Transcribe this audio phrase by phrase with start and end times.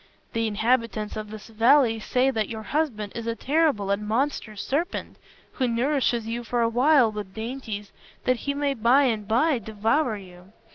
[0.33, 5.17] The inhabitants of this valley say that your husband is a terrible and monstrous serpent,
[5.51, 7.91] who nourishes you for a while with dainties
[8.23, 10.53] that he may by and by devour you.